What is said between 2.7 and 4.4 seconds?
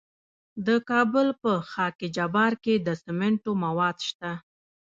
د سمنټو مواد شته.